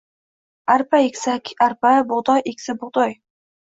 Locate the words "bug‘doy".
2.13-2.43, 2.85-3.15